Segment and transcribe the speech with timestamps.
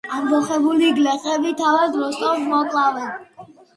[0.19, 3.13] ამბოხებული გლეხები თავად როსტომს მოკლავენ.